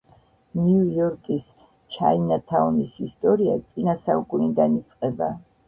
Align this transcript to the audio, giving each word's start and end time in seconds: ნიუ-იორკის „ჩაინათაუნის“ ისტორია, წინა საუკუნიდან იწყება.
ნიუ-იორკის 0.61 1.51
„ჩაინათაუნის“ 1.97 2.97
ისტორია, 3.11 3.55
წინა 3.69 3.97
საუკუნიდან 4.09 4.83
იწყება. 4.83 5.33